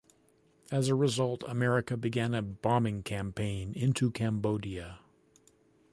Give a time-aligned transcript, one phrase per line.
[0.71, 4.97] As a result, America began a bombing campaign into Cambodia.